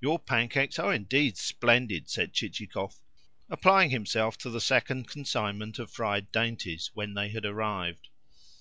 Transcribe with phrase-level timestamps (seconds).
[0.00, 3.00] "Your pancakes are indeed splendid," said Chichikov,
[3.50, 8.06] applying himself to the second consignment of fried dainties when they had arrived.